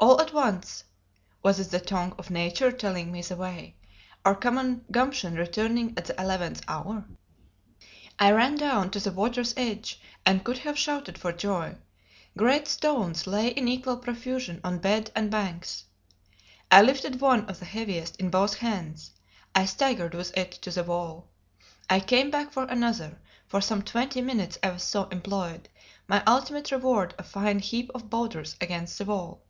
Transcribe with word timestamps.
All 0.00 0.20
at 0.20 0.32
once 0.32 0.84
was 1.42 1.58
it 1.58 1.72
the 1.72 1.80
tongue 1.80 2.14
of 2.20 2.30
Nature 2.30 2.70
telling 2.70 3.10
me 3.10 3.20
the 3.20 3.34
way, 3.34 3.74
or 4.24 4.36
common 4.36 4.84
gumption 4.92 5.34
returning 5.34 5.94
at 5.96 6.04
the 6.04 6.20
eleventh 6.20 6.62
hour? 6.68 7.04
I 8.16 8.30
ran 8.30 8.54
down 8.54 8.92
to 8.92 9.00
the 9.00 9.10
water's 9.10 9.54
edge, 9.56 10.00
and 10.24 10.44
could 10.44 10.58
have 10.58 10.78
shouted 10.78 11.18
for 11.18 11.32
joy. 11.32 11.78
Great 12.36 12.68
stones 12.68 13.26
lay 13.26 13.48
in 13.48 13.66
equal 13.66 13.96
profusion 13.96 14.60
on 14.62 14.78
bed 14.78 15.10
and 15.16 15.32
banks. 15.32 15.86
I 16.70 16.80
lifted 16.82 17.20
one 17.20 17.46
of 17.46 17.58
the 17.58 17.64
heaviest 17.64 18.14
in 18.18 18.30
both 18.30 18.58
hands. 18.58 19.10
I 19.52 19.64
staggered 19.64 20.14
with 20.14 20.32
it 20.38 20.52
to 20.62 20.70
the 20.70 20.84
wall. 20.84 21.28
I 21.90 21.98
came 21.98 22.30
back 22.30 22.52
for 22.52 22.62
another; 22.66 23.20
for 23.48 23.60
some 23.60 23.82
twenty 23.82 24.20
minutes 24.22 24.58
I 24.62 24.70
was 24.70 24.84
so 24.84 25.08
employed; 25.08 25.68
my 26.06 26.22
ultimate 26.24 26.70
reward 26.70 27.16
a 27.18 27.24
fine 27.24 27.58
heap 27.58 27.90
of 27.96 28.08
boulders 28.08 28.54
against 28.60 28.96
the 28.98 29.04
wall. 29.04 29.42